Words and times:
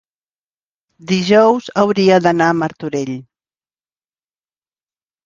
dijous 1.11 1.67
hauria 1.81 2.17
d'anar 2.27 2.47
a 2.53 2.55
Martorell. 2.63 3.13